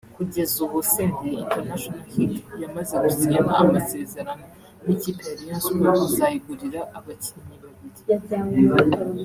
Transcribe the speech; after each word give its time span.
Kugeza 0.15 0.57
ubu 0.65 0.77
Senderi 0.91 1.35
International 1.43 2.03
Hit 2.13 2.33
yamaze 2.61 2.93
gusinyana 3.03 3.51
amasezerano 3.63 4.45
n’ikipe 4.85 5.21
ya 5.27 5.33
Rayon 5.37 5.59
Sport 5.65 5.93
kuzayigurira 6.01 6.81
abakinnyi 6.97 7.55
babiri 7.61 8.47